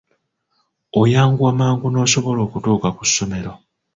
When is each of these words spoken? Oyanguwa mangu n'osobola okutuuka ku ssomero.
Oyanguwa 1.01 1.51
mangu 1.59 1.87
n'osobola 1.89 2.39
okutuuka 2.47 2.89
ku 2.97 3.03
ssomero. 3.09 3.53